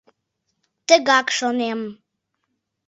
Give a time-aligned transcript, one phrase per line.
[0.87, 1.79] —Тыгак шонем.